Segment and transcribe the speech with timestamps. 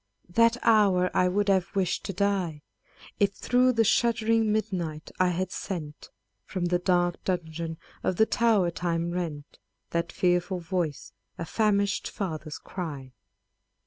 [0.29, 2.63] that hour I would have wish'd to die,
[3.19, 6.09] If through the shuddering miduight I had sent,
[6.43, 9.59] From the dark dungeon of the tow'r time rent,
[9.91, 13.13] That fearful voice, a famish'd father's cry